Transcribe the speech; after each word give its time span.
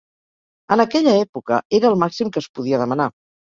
En 0.75 0.83
aquella 0.85 1.13
època, 1.27 1.61
era 1.81 1.91
el 1.95 2.01
màxim 2.07 2.35
que 2.35 2.45
es 2.45 2.51
podia 2.59 2.85
demanar. 2.87 3.13